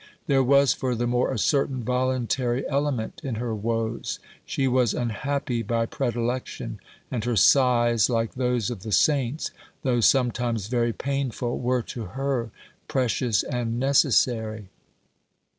There 0.25 0.43
was, 0.43 0.73
furthermore, 0.73 1.31
a 1.31 1.37
certain 1.37 1.83
voluntary 1.83 2.67
element 2.67 3.21
in 3.23 3.35
her 3.35 3.53
woes; 3.53 4.17
she 4.47 4.67
was 4.67 4.95
unhappy 4.95 5.61
by 5.61 5.85
predilection, 5.85 6.79
and 7.11 7.23
her 7.23 7.35
sighs, 7.35 8.09
like 8.09 8.33
those 8.33 8.71
of 8.71 8.81
the 8.81 8.91
saints, 8.91 9.51
though 9.83 9.99
sometimes 9.99 10.69
very 10.69 10.91
painful, 10.91 11.59
were 11.59 11.83
to 11.83 12.05
her 12.17 12.49
precious 12.87 13.43
and 13.43 13.79
necessary. 13.79 14.69